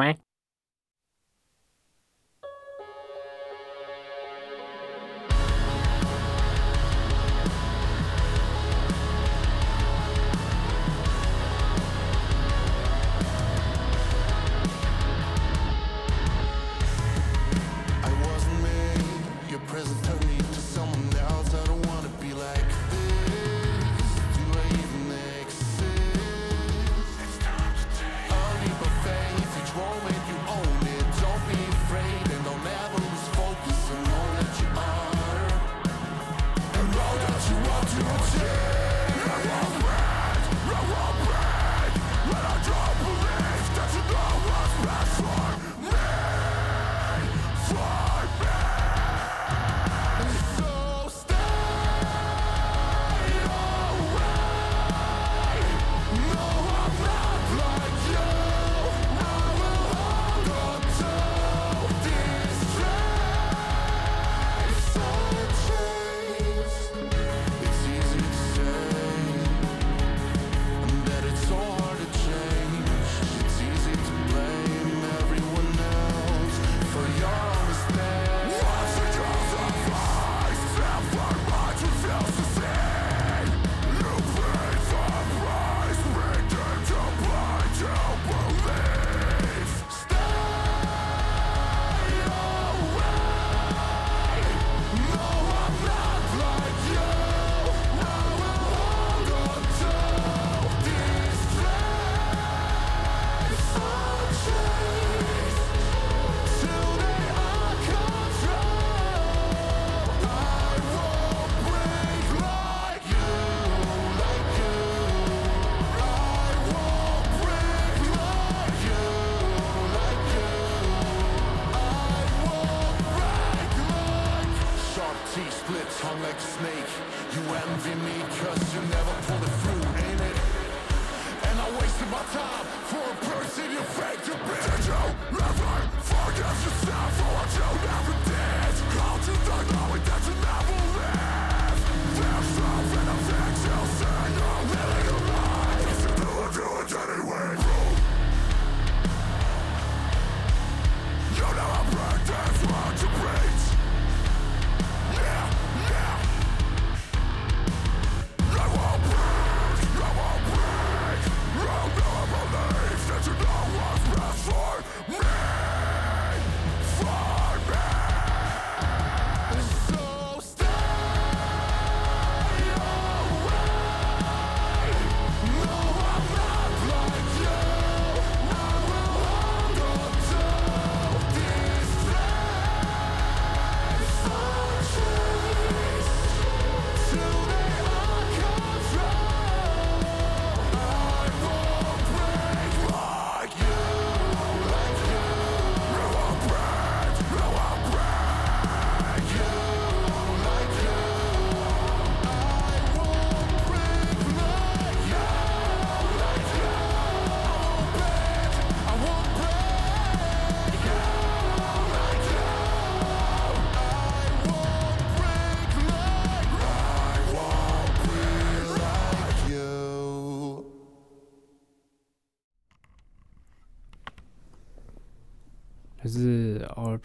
[0.00, 0.29] quack.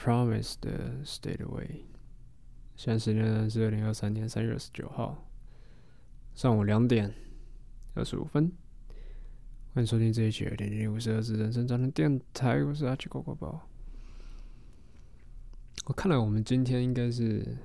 [0.05, 1.81] Promise 的 Stay Away。
[2.75, 5.27] 现在时间是二零二三年三月二十九号
[6.35, 7.11] 上午两点
[7.95, 8.51] 二十五分。
[9.73, 13.67] 欢迎收听这一期二点零五十二次人生战争电台，我是阿奇狗狗宝。
[15.85, 17.57] 我看来我们今天应该是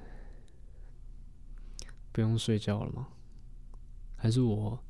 [2.11, 3.09] 不用睡觉了吗？
[4.17, 4.83] 还是我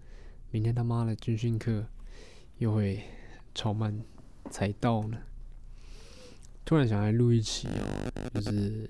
[0.53, 1.84] 明天他妈的军训课
[2.59, 3.03] 又会
[3.57, 4.04] 超慢
[4.53, 5.19] 才到呢？
[6.65, 8.89] 突然想来录一期哦，就是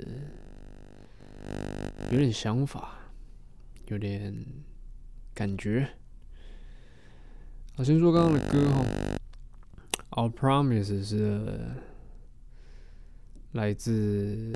[2.13, 2.99] 有点想法，
[3.87, 4.35] 有点
[5.33, 5.89] 感觉。
[7.77, 8.85] 我先说刚刚的歌哈，
[10.31, 11.59] 《Our Promise》是
[13.53, 14.53] 来自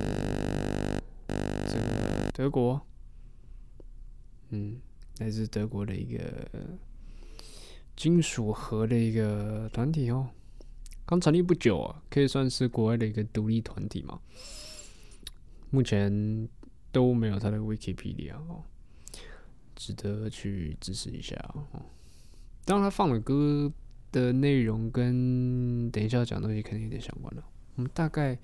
[1.27, 2.87] 这个德国，
[4.51, 4.79] 嗯，
[5.19, 6.47] 来自德国的一个
[7.97, 10.29] 金属核的一个团体哦。
[11.07, 14.21] 刚成立不久啊，可以算是国外的一个独立团体嘛。
[15.71, 16.49] 目前
[16.93, 18.63] 都没有他的 Wikipedia 哦，
[19.75, 21.67] 值得去支持一下哦。
[22.65, 23.71] 当然，他放的歌
[24.13, 27.45] 的内容跟等一下要讲的东西肯定有点相关了。
[27.75, 28.39] 我们大概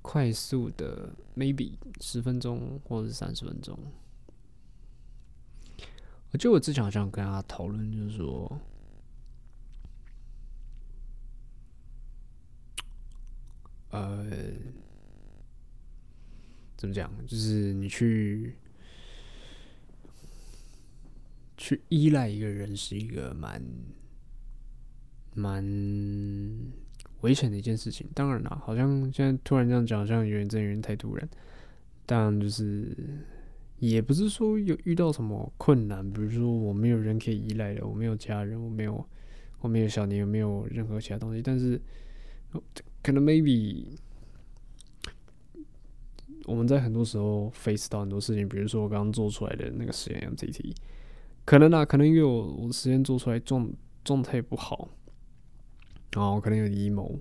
[0.00, 3.78] 快速的，maybe 十分钟或者是三十分钟。
[6.32, 8.58] 我记得我之前好像跟他讨论，就是说，
[13.94, 14.26] 呃，
[16.76, 17.10] 怎么讲？
[17.26, 18.54] 就是你去
[21.56, 23.62] 去依赖一个人，是一个蛮
[25.34, 25.64] 蛮
[27.20, 28.06] 危险的一件事情。
[28.14, 31.28] 当然了，好像现在突然这样讲，好像有点真有点太突然。
[32.04, 32.96] 但就是。
[33.80, 39.06] 也不是说有遇到什么困难，比如说我没有人可以依赖的，我没有家人，我没有，
[39.60, 41.42] 我没有小年，没有任何其他东西。
[41.42, 41.78] 但是，
[43.04, 43.84] 可能 maybe
[46.46, 50.74] 我们在很多时候 face 到很多事情，比如说我刚刚做出来的那个实验 MCT，
[51.44, 53.70] 可能啊，可能因为我我的实验做出来状
[54.02, 54.88] 状态不好，
[56.12, 57.20] 然后可能有阴谋。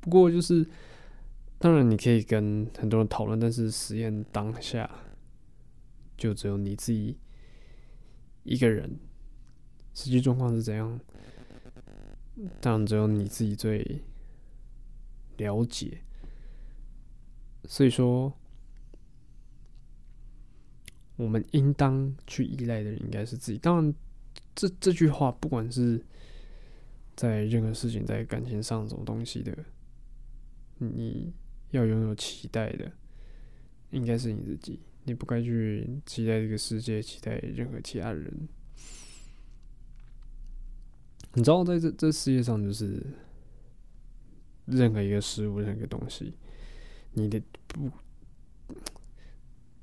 [0.00, 0.68] 不过就是，
[1.58, 4.90] 当然你可以跟很多人讨论，但是实验当下。
[6.16, 7.18] 就只有你自己
[8.44, 9.00] 一个人，
[9.94, 11.00] 实际状况是怎样？
[12.60, 14.00] 当然只有你自己最
[15.36, 16.00] 了解。
[17.66, 18.32] 所以说，
[21.16, 23.58] 我们应当去依赖的人应该是自己。
[23.58, 23.94] 当然，
[24.54, 26.04] 这这句话不管是
[27.16, 29.56] 在任何事情，在感情上什么东西的，
[30.78, 31.32] 你
[31.70, 32.92] 要拥有期待的，
[33.90, 34.80] 应该是你自己。
[35.06, 38.48] 你不该去期待这个世界，期待任何其他人。
[41.34, 43.04] 你知道，在这这世界上，就是
[44.66, 46.34] 任何一个事物、任何一个东西，
[47.12, 47.90] 你的不，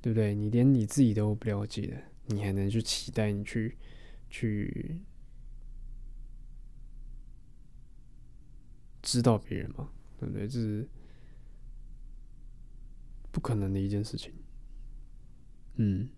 [0.02, 0.34] 对不对？
[0.34, 3.78] 你连你自己都不了解的，你还能去期待你去
[4.30, 5.00] 去
[9.02, 9.90] 知道别人吗？
[10.20, 10.48] 对不对？
[10.48, 10.88] 这是
[13.32, 14.34] 不可能的一件事情。
[15.76, 16.10] 嗯，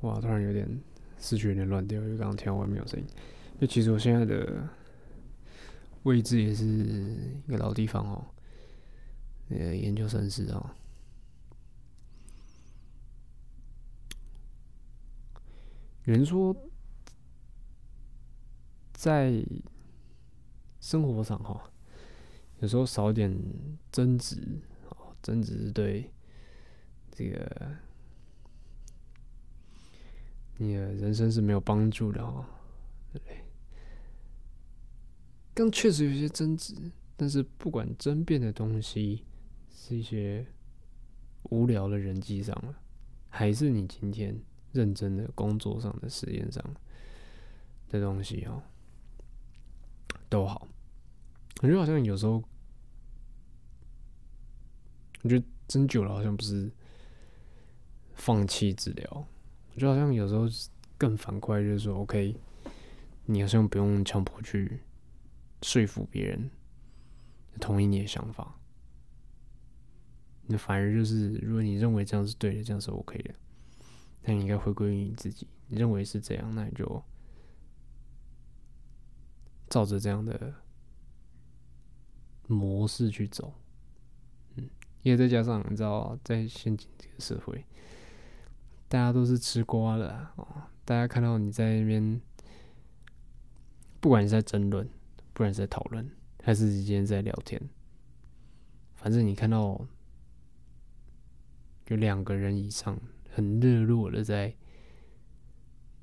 [0.00, 0.68] 哇，突然有点
[1.18, 3.06] 思绪有点乱掉，因为刚刚听到外面有声音。
[3.60, 4.68] 就其实我现在的
[6.04, 6.64] 位置也是
[7.46, 8.26] 一个老地方哦，
[9.50, 10.70] 呃，研究生室哦。
[16.04, 16.56] 有人说，
[18.92, 19.44] 在
[20.80, 21.70] 生活上哈，
[22.58, 23.32] 有时候少点
[23.92, 24.36] 争执
[24.88, 26.10] 哦，争执对。
[27.14, 27.76] 这个，
[30.56, 32.44] 你的人生是没有帮助的哦，
[33.12, 33.44] 对不对？
[35.54, 36.74] 刚确实有些争执，
[37.16, 39.24] 但是不管争辩的东西
[39.70, 40.46] 是一些
[41.44, 42.74] 无聊的人际上了，
[43.28, 44.38] 还是你今天
[44.72, 46.62] 认真的工作上的实验上
[47.88, 48.62] 的东西哦，
[50.28, 50.68] 都好。
[51.62, 52.42] 我觉得好像有时候，
[55.22, 56.70] 我觉得争久了好像不是。
[58.14, 59.26] 放弃治疗，
[59.74, 60.46] 我觉得好像有时候
[60.96, 62.36] 更反过来，就是说，OK，
[63.24, 64.78] 你好像不用强迫去
[65.62, 66.50] 说服别人
[67.60, 68.58] 同意你的想法，
[70.46, 73.34] 那反而就是，如果你认为这样是对的，这样是 OK 的，
[74.22, 77.02] 那你应该回归于你自己，你认为是这样，那你就
[79.68, 80.52] 照着这样的
[82.46, 83.54] 模式去走，
[84.56, 84.68] 嗯，
[85.02, 87.64] 因为再加上你知道，在现今这个社会。
[88.88, 90.46] 大家都是吃瓜的哦。
[90.84, 92.20] 大家看到你在那边，
[94.00, 94.86] 不管你在争论，
[95.32, 96.10] 不管在讨论，
[96.42, 97.60] 还是今天在聊天，
[98.94, 99.86] 反正你看到
[101.88, 104.54] 有两个人以上很热络的在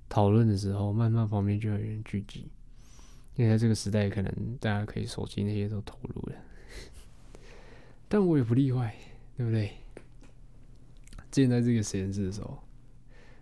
[0.07, 2.50] 讨论的时候，慢慢旁边就有人聚集。
[3.36, 6.36] 因为在这个时代，可能大家可以手机那些都投入了，
[8.09, 8.95] 但我也不例外，
[9.38, 9.71] 对不对？
[11.31, 12.57] 之前在这个实验室的时候。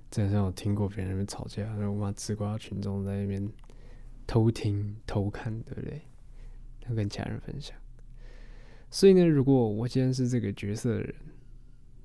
[0.10, 3.46] 真的有听过别人那边吵架，然后我们吃瓜群众在那边
[4.28, 6.02] 偷听偷看，对不对？
[6.88, 7.76] 要跟家人分享。
[8.92, 11.16] 所以呢，如果我今天是这个角色的人，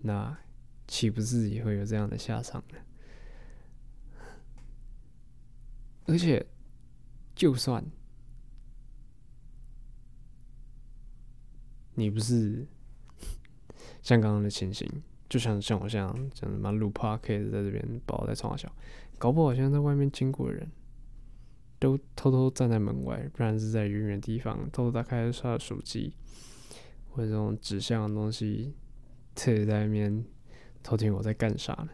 [0.03, 0.39] 那
[0.87, 2.79] 岂不是也会有这样的下场呢？
[6.07, 6.45] 而且，
[7.35, 7.85] 就算
[11.95, 12.67] 你不是
[14.03, 14.89] 像刚刚的情形。
[15.29, 18.71] 就像像我这样，讲什么录 podcast 在这边，包在窗小，
[19.17, 20.71] 搞不好现在在外面经过的人，
[21.83, 26.15] 都偷偷站在门外，不然是在远远地方偷偷打开他的手机，
[27.11, 28.73] 或者这种指向的东西，
[29.35, 30.25] 特别在那边
[30.81, 31.89] 偷听我在干啥呢？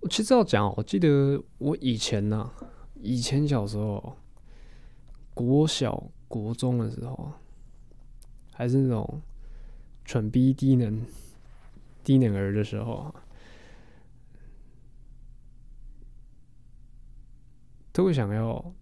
[0.00, 2.50] 我其实要讲，我记得我以前呢，
[2.94, 4.16] 以前小时候，
[5.34, 7.34] 国小、国中的时候，
[8.50, 9.20] 还是那种
[10.06, 11.04] 蠢逼低能。
[12.02, 13.14] 低能儿的时候，
[17.92, 18.74] 都会想要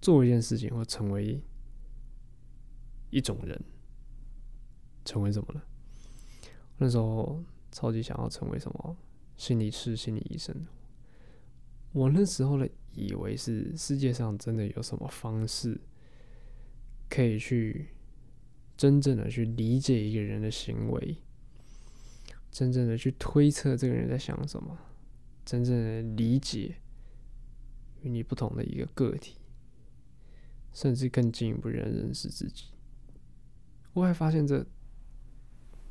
[0.00, 1.40] 做一件事情，或成为
[3.10, 3.64] 一种人，
[5.04, 5.62] 成为什么呢？
[6.76, 8.96] 那时候超级想要成为什么
[9.36, 10.66] 心理师、心理医生。
[11.92, 15.80] 我那时候的以为是世界上真的有什么方式
[17.08, 17.94] 可以去
[18.76, 21.16] 真正的去理解一个人的行为，
[22.50, 24.78] 真正的去推测这个人在想什么，
[25.44, 26.76] 真正的理解
[28.02, 29.36] 与你不同的一个个体，
[30.72, 32.66] 甚至更进一步认认识自己。
[33.92, 34.66] 我还发现这。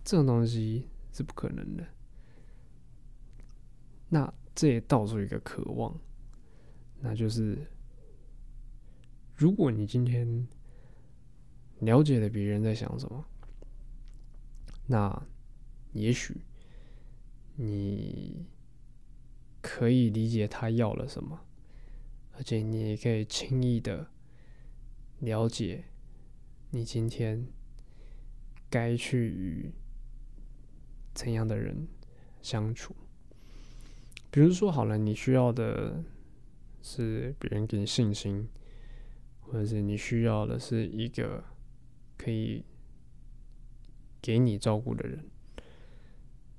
[0.06, 1.88] 这种东西是不可能的。
[4.10, 5.98] 那这也道出一个渴望，
[7.00, 7.58] 那就是
[9.34, 10.46] 如果你今天
[11.86, 13.26] 了解了别人在想什么，
[14.88, 15.28] 那
[15.94, 16.42] 也许
[17.56, 18.46] 你
[19.62, 21.46] 可以理解他要了什么，
[22.34, 24.08] 而且你也可以轻易的
[25.20, 25.86] 了解
[26.72, 27.48] 你今天
[28.70, 29.72] 该去与。
[31.16, 31.88] 怎样的人
[32.42, 32.96] 相处？
[34.32, 36.04] 比如说，好了，你需要的
[36.82, 38.50] 是别人给你信心，
[39.40, 41.44] 或者是你需要的是一个
[42.24, 42.64] 可以
[44.22, 45.26] 给你照顾的人。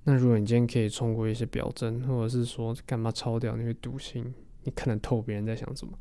[0.04, 5.99] 那如果你今天可以通过一些表征，或者是说干嘛抄掉那些读心，你看得透别人在想什么，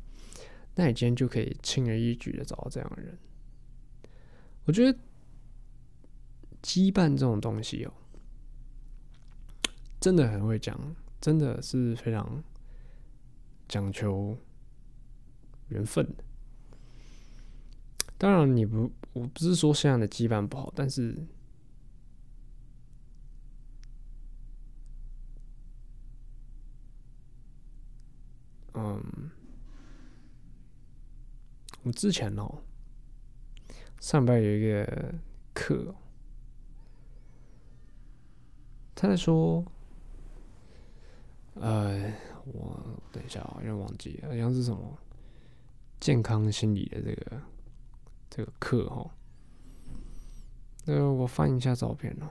[0.74, 3.18] 那你今天就可以轻而易举的找到这样的人。
[4.66, 4.98] 我觉得
[6.62, 7.92] 羁绊这种东西哦。
[10.00, 10.78] 真的很会讲，
[11.18, 12.44] 真的是非常
[13.66, 14.36] 讲求
[15.68, 16.22] 缘分的。
[18.24, 21.14] 当然，你不，我不是说现在的羁绊不好，但是，
[28.72, 29.30] 嗯，
[31.82, 32.62] 我之前哦，
[34.00, 35.14] 上班有一个
[35.52, 35.94] 课，
[38.94, 39.62] 他在说。
[41.56, 42.10] 呃，
[42.46, 44.98] 我等一下啊，有点忘记了，好像是什么
[46.00, 47.42] 健康心理的这个
[48.36, 49.08] 这个课哈。
[50.84, 52.26] 那我翻一下照片哦。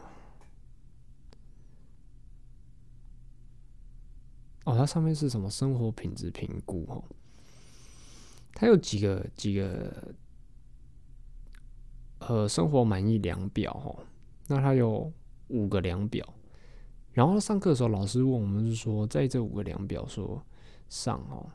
[4.65, 7.01] 哦，它上面是什么生活品质评估哈？
[8.53, 10.13] 它有几个几个
[12.19, 14.03] 呃生活满意量表哈？
[14.48, 15.10] 那它有
[15.48, 16.27] 五个量表。
[17.13, 20.45] 然后上课的时候，老师问我们是说，在这五个量表说
[20.89, 21.50] 上哦，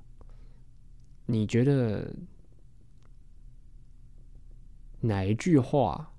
[1.27, 2.11] 你觉得
[5.01, 6.13] 哪一句话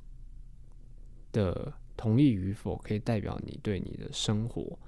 [1.31, 4.79] 的同意与否，可以代表你对你的生活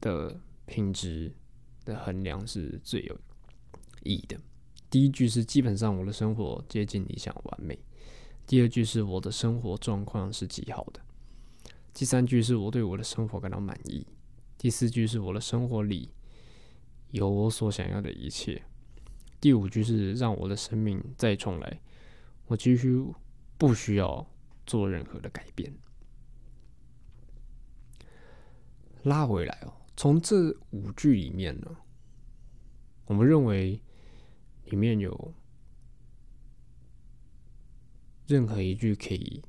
[0.00, 1.32] 的品质
[1.84, 3.18] 的衡量是最有
[4.02, 4.38] 意义的？
[4.90, 7.78] 第一句是基本上我的生活接近理想完美，
[8.46, 11.00] 第二句是我的生活状况是极好的。
[11.92, 14.06] 第三句是我对我的生活感到满意，
[14.56, 16.10] 第四句是我的生活里
[17.10, 18.62] 有我所想要的一切，
[19.40, 21.80] 第五句是让我的生命再重来，
[22.46, 23.14] 我几乎
[23.56, 24.26] 不需要
[24.66, 25.72] 做任何的改变。
[29.02, 31.76] 拉回来哦，从这五句里面呢，
[33.06, 33.80] 我们认为
[34.66, 35.34] 里面有
[38.26, 39.42] 任何一句可以。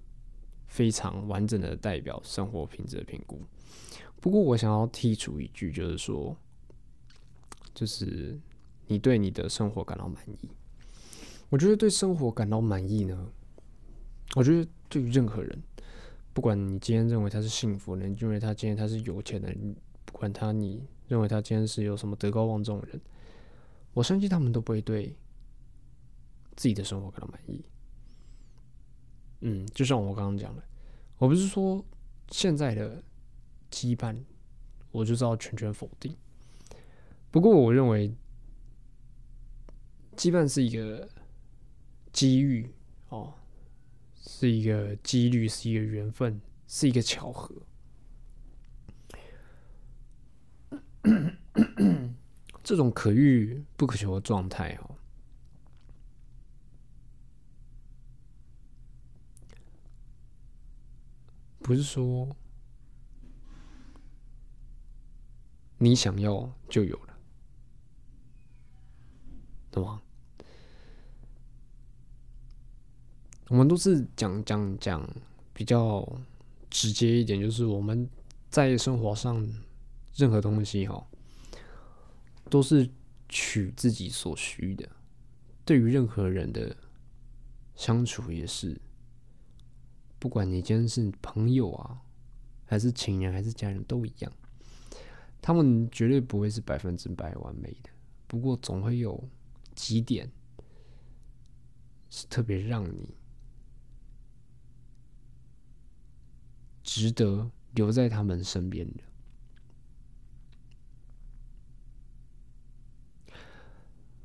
[0.69, 3.41] 非常完整的代表生活品质的评估。
[4.22, 6.38] 不过，我想要剔除一句，就是说，
[7.74, 8.39] 就是
[8.89, 10.50] 你对你的生活感到满意。
[11.50, 13.31] 我觉得对生活感到满意呢，
[14.36, 15.63] 我觉得对于任何人，
[16.34, 19.55] 不管你今天认为他是幸福的，你认为他今天他是有钱的，
[20.05, 23.01] 不管他你认为他今天是有什么德高望重的人，
[23.93, 25.15] 我相信他们都不会对
[26.55, 27.63] 自己的生活感到满意。
[29.41, 30.63] 嗯，就像我刚刚讲的，
[31.17, 31.84] 我不是说
[32.29, 33.01] 现在的
[33.72, 34.15] 羁绊，
[34.91, 36.15] 我就知道全权否定。
[37.31, 38.13] 不过，我认为
[40.19, 41.07] 羁绊是一个
[42.11, 42.69] 机遇
[43.07, 43.33] 哦，
[44.17, 47.55] 是一个几率，是一个缘分，是一个巧合。
[52.61, 54.97] 这种可遇不可求的状态哦。
[61.59, 62.35] 不是说
[65.77, 67.17] 你想要就有了，
[69.71, 70.01] 懂吗？
[73.50, 75.10] 我们都是讲讲讲
[75.53, 76.08] 比较
[76.70, 78.08] 直接一点，就是我们
[78.51, 79.44] 在生活上
[80.13, 81.03] 任何东西哈，
[82.48, 82.88] 都是
[83.27, 84.88] 取自己所需的。
[85.65, 86.77] 对于任何人的
[87.75, 88.79] 相处也是，
[90.20, 92.00] 不管你今天是朋友啊，
[92.65, 94.32] 还是情人，还是家人，都一样。
[95.41, 97.89] 他们绝对不会是百分之百完美的，
[98.27, 99.27] 不过总会有
[99.74, 100.32] 几点
[102.12, 103.15] 是特别让你。
[106.91, 109.03] 值得留在他们身边的。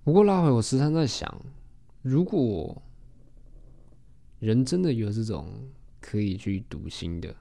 [0.02, 1.44] 不过拉回，我时常在想，
[2.00, 2.82] 如果
[4.38, 7.36] 人真的有这种可以去读心的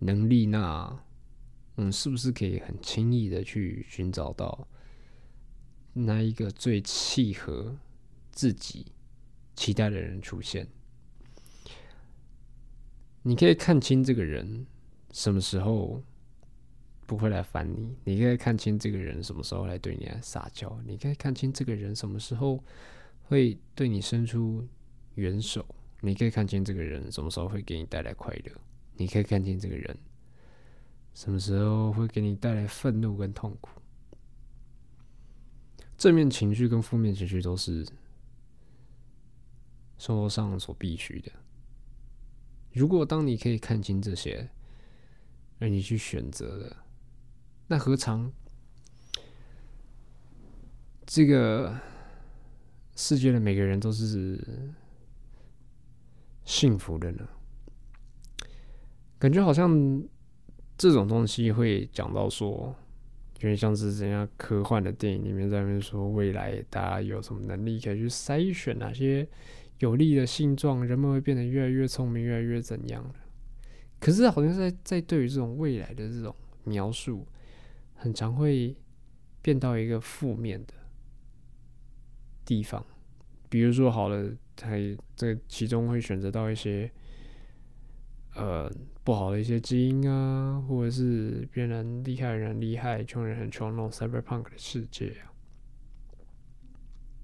[0.00, 1.00] 能力，那
[1.76, 4.66] 嗯，是不是可以很轻易的去寻找到
[5.92, 7.78] 那一个最契合
[8.32, 8.92] 自己
[9.54, 10.66] 期待的人出现？
[13.26, 14.66] 你可以看清这个人
[15.10, 16.02] 什么时候
[17.06, 22.62] 不会来烦你，你可以看清这个人什么时候来对你来撒娇，你可以看清这个人什么时候
[23.22, 24.62] 会对你伸出
[25.14, 25.64] 援手，
[26.02, 28.52] 你可以看清这个人什么时候会给你带来快乐，
[28.94, 29.98] 你可以看清这个人
[31.14, 33.70] 什么时候会给你带来愤怒跟痛苦。
[35.96, 37.86] 正面情绪跟负面情绪都是
[39.96, 41.32] 生活上所必须的。
[42.74, 44.50] 如果当你可以看清这些，
[45.60, 46.76] 而你去选择的，
[47.68, 48.32] 那何尝
[51.06, 51.78] 这个
[52.96, 54.72] 世界的每个人都是
[56.44, 57.28] 幸福的呢？
[59.20, 60.02] 感觉好像
[60.76, 62.74] 这种东西会讲到说，
[63.36, 69.28] 有点像是人家科幻的电影里面在那边说，未来大家有什么能力可以去筛选哪些。
[69.84, 73.04] 有利的性状，人们会变得越来越聪明，越来越怎样？
[74.00, 77.26] 可是好像在在对于这种未来的这种描述，
[77.92, 78.74] 很常会
[79.42, 80.72] 变到一个负面的
[82.46, 82.82] 地方。
[83.50, 86.90] 比如说，好了，还这其中会选择到一些
[88.34, 88.70] 呃
[89.04, 95.28] 不好的一些基因啊，或者是变人厉害人厉害，穷人很穷那种 cyberpunk 的世界啊。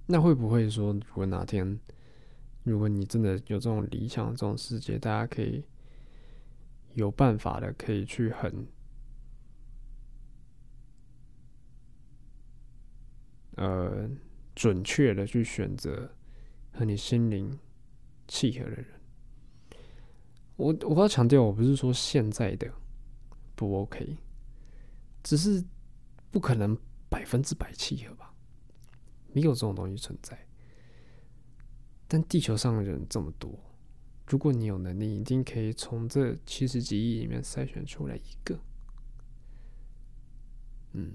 [0.07, 1.79] 那会不会说，如果哪天？
[2.63, 5.65] 如果你真的有这种理想、这种世界，大家可以
[6.95, 8.67] 有办法的，可以去很
[13.57, 14.09] 呃
[14.55, 16.15] 准确的去选择
[16.73, 17.59] 和你心灵
[18.29, 18.87] 契合的人。
[20.57, 22.71] 我我要强调，我不是说现在的
[23.57, 24.19] 不 OK，
[25.23, 25.65] 只是
[26.31, 26.77] 不可能
[27.09, 28.35] 百分之百契合吧？
[29.33, 30.47] 没有这种东西存在。
[32.13, 33.57] 但地球上的人这么多，
[34.27, 38.59] 如果你有能力，一定可以从这七十几亿里面筛选出来一个。
[40.95, 41.13] 嗯，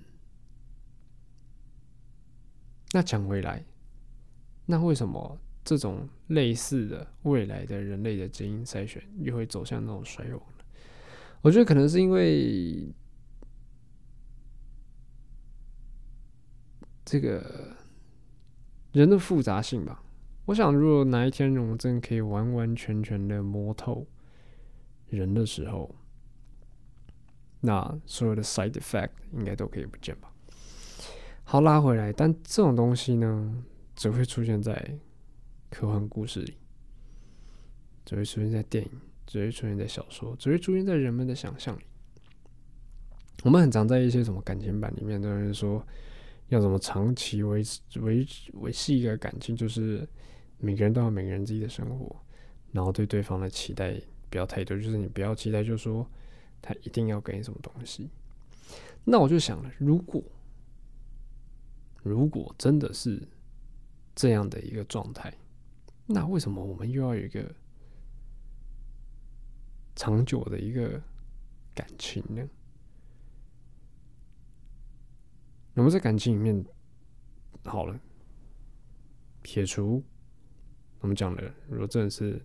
[2.94, 3.66] 那讲回来，
[4.66, 10.64] 那为什么这种类似的未来的人类的基因筛选又会走向那种衰亡呢？
[11.42, 12.90] 我觉得可能是因为
[17.04, 17.76] 这个
[18.94, 20.02] 人的复杂性吧。
[20.46, 24.06] 我想，如果哪一天我们真的可以完完全全的摸透
[25.10, 25.96] 人的时候，
[27.62, 30.32] 那所有的 side effect 应该都可以不见吧？
[31.44, 33.64] 好，拉回来，但这种东西呢，
[33.96, 35.00] 只会出现在
[35.72, 36.56] 科幻故事里，
[38.06, 38.92] 只会出现在电影，
[39.26, 41.82] 只会出现在小说，只会出现在人们的想象里。
[43.44, 45.84] 我们很常在一些什么感情版里面，都有人说
[46.50, 50.08] 要怎么长期维持维维系一个感情，就是。
[50.66, 52.20] 每个人都有每个人自己的生活，
[52.72, 54.02] 然后对对方的期待
[54.32, 56.10] 不要太多，就是你不要期待，就说
[56.60, 58.10] 他一定要给你什么东西。
[59.04, 60.24] 那我就想了，如果
[62.02, 63.22] 如果真的是
[64.16, 65.32] 这样的一个状态，
[66.08, 67.54] 那为什么我们又要有一个
[69.96, 71.00] 长久的一个
[71.76, 72.50] 感情呢？
[75.76, 76.66] 我们在感情里面，
[77.66, 78.00] 好了，
[79.44, 80.04] 撇除。
[81.06, 82.42] 我们讲的，如果真的是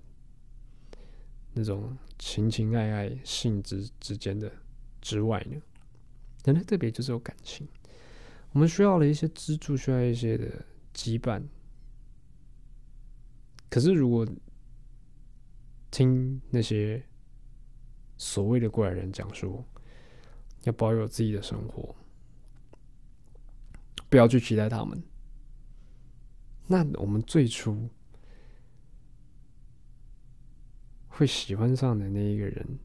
[1.54, 4.52] 那种情情爱爱、性质之间的
[5.00, 5.56] 之外呢？
[6.44, 7.66] 人类特别就是有感情，
[8.52, 10.62] 我们需要的一些支柱，需要一些的
[10.94, 11.42] 羁绊。
[13.70, 14.28] 可是，如果
[15.90, 17.02] 听那些
[18.18, 19.64] 所谓的过来人讲说，
[20.64, 21.96] 要保有自己的生活，
[24.10, 25.02] 不要去期待他们。
[26.66, 27.88] 那我们最初
[31.20, 32.78] 会喜欢上的那一个人，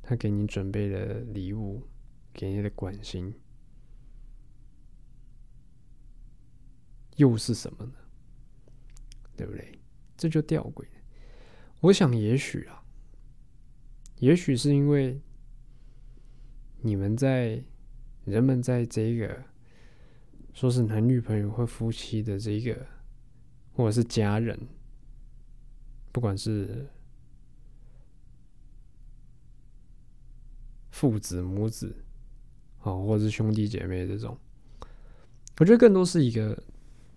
[0.00, 1.82] 他给你准备的礼物，
[2.32, 3.34] 给你的关心，
[7.16, 7.94] 又是什么呢？
[9.36, 9.76] 对不对？
[10.16, 10.86] 这就吊诡。
[11.80, 12.84] 我想，也许啊，
[14.20, 15.20] 也许是因为
[16.80, 17.60] 你们在
[18.24, 19.42] 人们在这个
[20.54, 22.86] 说是男女朋友或夫妻的这个，
[23.72, 24.56] 或者是家人，
[26.12, 26.88] 不管是
[30.92, 31.92] 父子、母子，
[32.82, 34.38] 哦，或者是兄弟姐妹这种，
[35.58, 36.62] 我觉得更多是一个，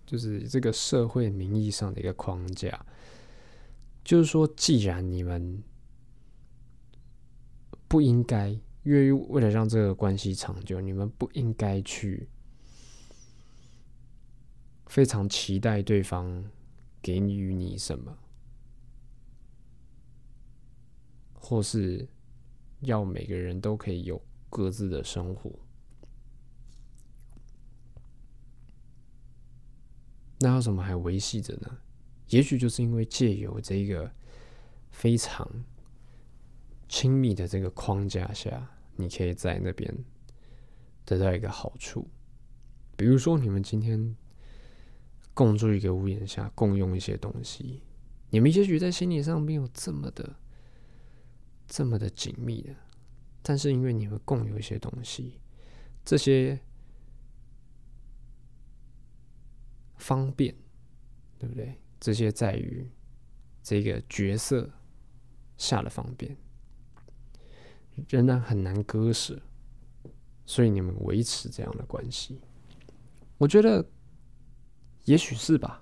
[0.06, 2.84] 就是这个社会名义上的一个框架。
[4.04, 5.62] 就是说，既然你们
[7.88, 8.50] 不应该，
[8.84, 12.30] 因为为了让这个关系长久，你们不应该去
[14.86, 16.44] 非常期待对方
[17.02, 18.16] 给予你什么，
[21.34, 22.08] 或是
[22.86, 25.52] 要每个人都可以有各自的生活，
[30.40, 31.78] 那有什么还维系着呢？
[32.30, 34.12] 也许就是因为借由这个
[34.90, 35.48] 非常
[36.90, 39.94] 亲密的这个框架下，你可以在那边
[41.04, 42.08] 得到一个好处，
[42.96, 44.16] 比如说你们今天
[45.34, 47.82] 共住一个屋檐下，共用一些东西，
[48.30, 50.36] 你们也许在心理上没有这么的、
[51.68, 52.76] 这么的紧密的，
[53.42, 55.40] 但是因为你们共有一些东西，
[56.04, 56.60] 这些
[59.98, 60.56] 方便，
[61.40, 61.80] 对不对？
[62.00, 62.88] 这些在于
[63.64, 64.70] 这个角色
[65.58, 66.38] 下的方便，
[68.10, 69.42] 仍然很难割舍，
[70.46, 72.40] 所以你们维持这样的关系，
[73.38, 73.84] 我觉得
[75.06, 75.82] 也许是吧，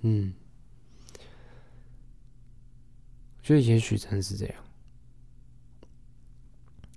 [0.00, 0.32] 嗯，
[3.46, 4.64] 所以也许真是这样，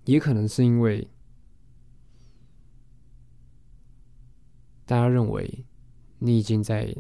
[0.05, 1.07] 也可能是因为
[4.87, 5.63] 大家认为
[6.17, 6.91] 你已经在。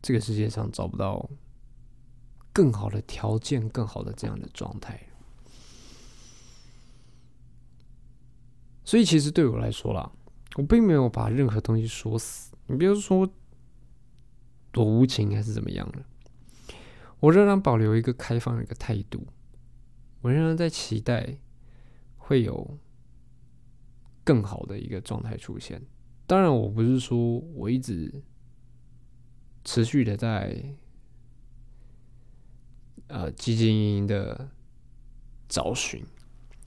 [0.00, 1.28] 这个世界上找不到
[2.52, 5.08] 更好的条件、更好的这样的状态，
[8.84, 10.10] 所以其实对我来说啦，
[10.54, 12.54] 我并没有把任何东西说死。
[12.68, 13.28] 你比如说
[14.70, 16.02] 多无情还是怎么样的，
[17.20, 19.26] 我仍然保留一个开放的一个态度，
[20.20, 21.38] 我仍然在期待
[22.16, 22.78] 会有
[24.24, 25.82] 更好的一个状态出现。
[26.26, 28.22] 当然，我不是说我一直。
[29.64, 30.64] 持续的在
[33.08, 34.48] 呃积极的
[35.46, 36.02] 找寻，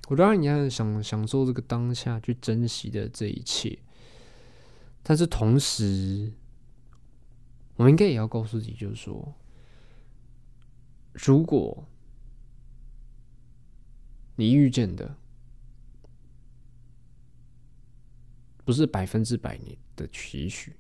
[0.07, 3.79] 我当然你要想享受这个当下，去珍惜的这一切，
[5.01, 6.31] 但是同时，
[7.75, 9.33] 我们应该也要告诉自己，就是说，
[11.13, 11.87] 如果
[14.35, 15.17] 你遇见的
[18.63, 20.75] 不是百分之百你的期许，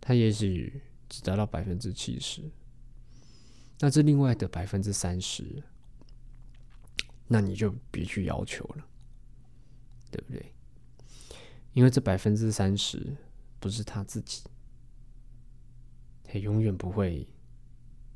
[0.00, 0.82] 他也许。
[1.12, 2.48] 只达到百分之七十，
[3.80, 5.60] 那这另外的百分之三十，
[7.26, 8.86] 那你就别去要求了，
[10.08, 10.54] 对不对？
[11.72, 13.16] 因为这百分之三十
[13.58, 14.44] 不是他自己，
[16.22, 17.26] 他永远不会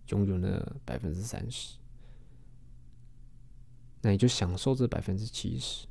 [0.09, 1.77] 拥有那百分之三十，
[4.03, 5.87] 那你就享受这百分之七十。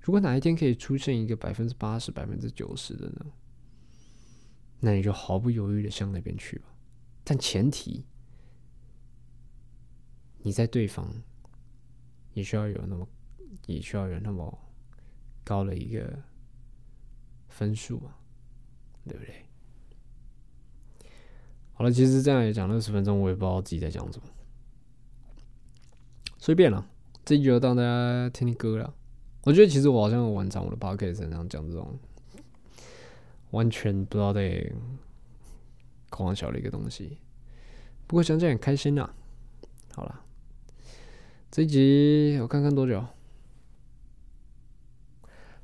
[0.00, 3.26] 如果哪一天可以出现一个百分之八十、百分之九十的呢？
[4.80, 6.66] 那你就毫不犹豫的向那边去吧，
[7.24, 8.04] 但前提
[10.38, 11.10] 你在对方
[12.34, 13.08] 也需要有那么
[13.66, 14.58] 也需要有那么
[15.42, 16.22] 高的一个
[17.48, 18.14] 分数嘛，
[19.08, 19.43] 对不对？
[21.74, 24.24] 好了，其实这样也讲了二十分钟，我也不知道自己在讲什么，
[26.38, 26.88] 随便了，
[27.24, 28.94] 这就当大家听听歌了。
[29.42, 31.98] 我觉得其实我好像晚上我的 p o c a s t 上讲这种。
[33.50, 34.68] 完全不知道在
[36.10, 37.18] 狂小的一个东西，
[38.04, 39.08] 不过想想很开心呐。
[39.94, 40.24] 好了，
[41.52, 43.06] 这一集我看看多久，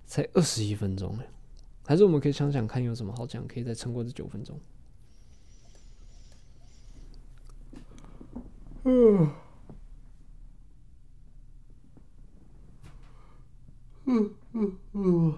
[0.06, 1.18] 才二十一分钟
[1.84, 4.56] 还是我们可以想想看有什么好讲，可以再撑过这九分钟。
[8.90, 9.30] 嗯，
[14.06, 15.34] 嗯嗯嗯，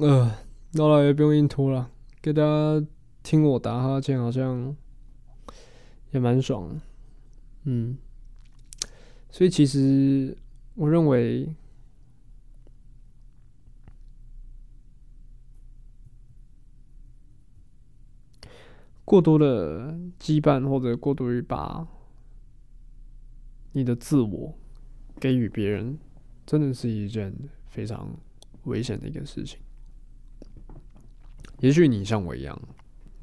[0.00, 0.30] 呃。
[0.76, 1.90] 好了，也不用硬拖了，
[2.22, 2.86] 给大家
[3.22, 4.74] 听我打哈欠，好像
[6.12, 6.80] 也蛮爽。
[7.64, 7.96] 嗯，
[9.30, 10.36] 所以其实
[10.74, 11.54] 我认为，
[19.08, 19.90] 过多的
[20.20, 21.88] 羁绊或者过多于把
[23.72, 24.54] 你的自我
[25.18, 25.98] 给予别人，
[26.44, 27.34] 真的是一件
[27.68, 28.14] 非常
[28.64, 29.58] 危险的一个事情。
[31.60, 32.60] 也许你像我一样，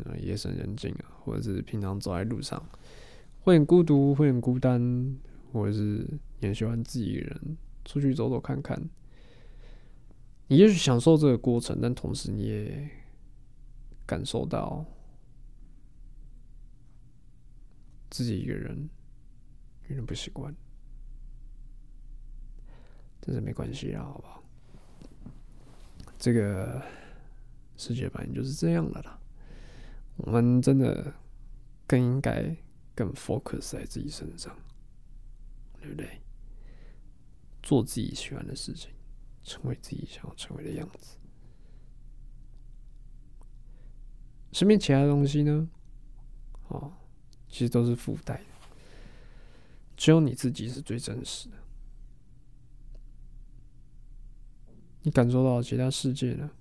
[0.04, 2.60] 呃，夜深人静啊，或者是平常走在路上，
[3.42, 5.16] 会很孤独，会很孤单。
[5.54, 6.06] 或者是
[6.42, 8.78] 也喜欢自己一个人出去走走看看，
[10.48, 12.90] 你也许享受这个过程，但同时你也
[14.06, 14.84] 感受到
[18.16, 18.90] 自己一个人
[19.90, 20.56] 有点不习惯，
[23.20, 24.42] 但是没关系啦，好不好？
[26.18, 26.82] 这个
[27.76, 29.20] 世界反正就是这样的啦，
[30.16, 31.14] 我们真的
[31.86, 32.56] 更应该
[32.96, 34.58] 更 focus 在自己身上。
[35.82, 36.22] 对不对？
[37.62, 38.90] 做自己喜欢的事情，
[39.44, 41.18] 成为自己想要成为的样子。
[44.52, 45.70] 身边其他东西呢？
[46.70, 46.92] 哦，
[47.56, 48.44] 其实都是附带的。
[49.96, 51.56] 只有你自己是最真实的。
[55.04, 56.52] 你感受到其他世界呢？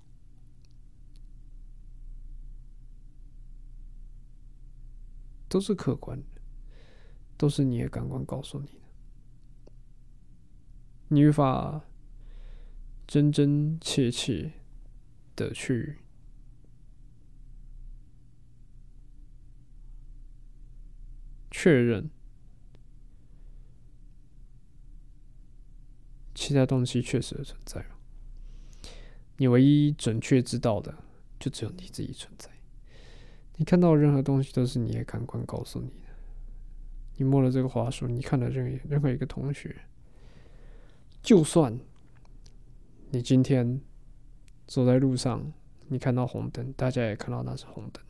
[5.48, 6.40] 都是客观的，
[7.36, 8.84] 都是你的感官告诉你的。
[11.08, 11.84] 你无法
[13.04, 14.52] 真真切切
[15.34, 16.03] 的去
[21.56, 22.10] 确认
[26.34, 27.86] 其他东西确实存在
[29.36, 30.92] 你唯一准确知道的，
[31.38, 32.50] 就只有你自己存在。
[33.54, 36.08] 你看到任何东西，都是你的感官告诉你的。
[37.14, 39.76] 你摸了这个花束，你看了任任何一个同学。
[41.22, 41.78] 就算
[43.10, 43.80] 你今天
[44.66, 45.52] 走在路上，
[45.86, 48.04] 你看到红灯，大家也看到那是红灯，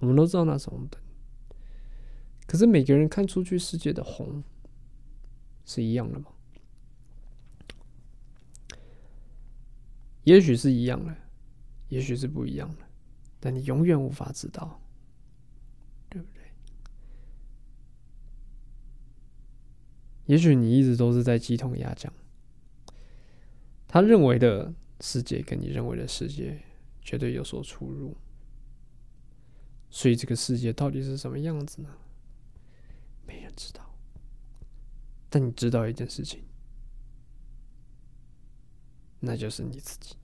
[0.00, 1.00] 我们都知道那是红灯。
[2.46, 4.42] 可是每个人看出去世界的红
[5.64, 6.26] 是一样的吗？
[10.24, 11.14] 也许是一样的，
[11.88, 12.86] 也许是不一样的，
[13.40, 14.80] 但你永远无法知道。
[16.08, 16.42] 对不对
[20.26, 22.12] 也许你一直都是在鸡同鸭讲，
[23.88, 26.62] 他认为的世界跟你认为的世界
[27.02, 28.16] 绝对有所出入，
[29.90, 31.88] 所以这个世界到底是什么样子呢？
[33.26, 33.94] 没人知道。
[35.28, 36.44] 但你知道一件事情，
[39.20, 40.16] 那就是你自己。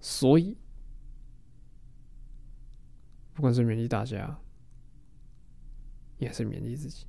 [0.00, 0.56] 所以，
[3.34, 4.38] 不管是勉励大家，
[6.18, 7.06] 也是勉励自己。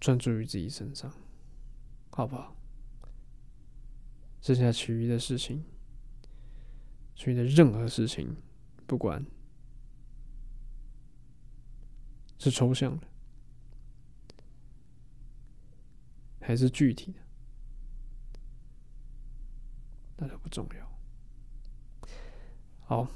[0.00, 1.12] 专注于自己身上，
[2.10, 2.56] 好不好？
[4.40, 5.64] 剩下其余的事情，
[7.14, 8.36] 其余的任何事情，
[8.88, 9.24] 不管
[12.38, 13.06] 是抽象的
[16.40, 17.20] 还是具体的，
[20.16, 22.08] 那都不重要。
[22.86, 23.06] 好，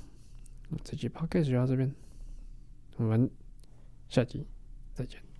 [0.84, 1.90] 这期 podcast 就到这边，
[2.96, 3.30] 我们
[4.10, 4.46] 下集
[4.92, 5.31] 再见。